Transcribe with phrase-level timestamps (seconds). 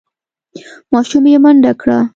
[0.93, 1.97] ماشوم یې منډه کړه.